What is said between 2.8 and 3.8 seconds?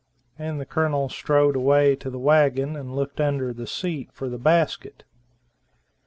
looked under the